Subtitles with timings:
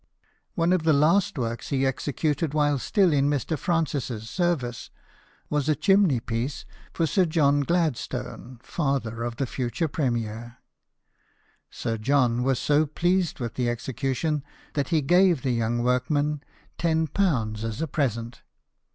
[0.55, 3.55] One of the last works he executed while still in Mr.
[3.55, 4.89] Francis's service
[5.47, 10.57] was a chimney piece for Sir John Gladstone, father of the future premier.
[11.69, 14.43] Sir John was so pleased with the execution,
[14.73, 16.41] that he gave the young workman
[16.79, 18.41] ten pounds as a present.